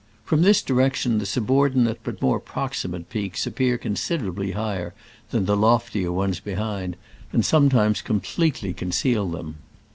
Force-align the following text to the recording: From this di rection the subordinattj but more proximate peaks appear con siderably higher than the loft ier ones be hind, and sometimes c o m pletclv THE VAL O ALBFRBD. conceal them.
From 0.25 0.41
this 0.41 0.63
di 0.63 0.73
rection 0.73 1.19
the 1.19 1.25
subordinattj 1.25 1.97
but 2.03 2.21
more 2.23 2.39
proximate 2.39 3.07
peaks 3.11 3.45
appear 3.45 3.77
con 3.77 3.93
siderably 3.93 4.55
higher 4.55 4.95
than 5.29 5.45
the 5.45 5.55
loft 5.55 5.95
ier 5.95 6.11
ones 6.11 6.39
be 6.39 6.53
hind, 6.53 6.95
and 7.31 7.45
sometimes 7.45 7.99
c 7.99 8.05
o 8.09 8.13
m 8.15 8.19
pletclv 8.19 8.25
THE 8.25 8.33
VAL 8.33 8.49
O 8.71 8.73
ALBFRBD. 8.73 8.77
conceal 8.77 9.27
them. 9.29 9.55